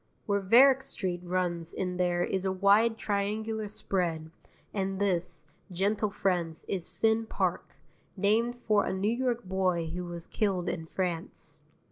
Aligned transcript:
Where 0.25 0.39
Varick 0.39 0.81
Street 0.81 1.21
runs 1.23 1.75
in 1.75 1.97
there 1.97 2.23
is 2.23 2.43
a 2.43 2.51
wide 2.51 2.97
triangular 2.97 3.67
spread, 3.67 4.31
and 4.73 4.97
this, 4.99 5.45
gentle 5.71 6.09
friends, 6.09 6.65
is 6.67 6.89
Finn 6.89 7.27
Park, 7.27 7.75
named 8.17 8.55
for 8.67 8.83
a 8.83 8.93
New 8.93 9.15
York 9.15 9.43
boy 9.43 9.91
who 9.93 10.05
was 10.05 10.25
killed 10.25 10.67
in 10.67 10.87
France. 10.87 11.59